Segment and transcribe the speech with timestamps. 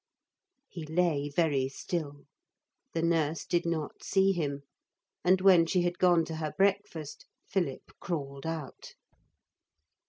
[0.67, 2.23] He lay very still.
[2.93, 4.63] The nurse did not see him.
[5.23, 8.95] And when she had gone to her breakfast Philip crawled out.